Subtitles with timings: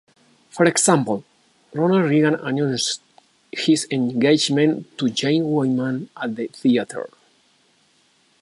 [0.49, 1.23] For example,
[1.75, 3.01] Ronald Reagan announced
[3.51, 7.07] his engagement to Jane Wyman at the theater.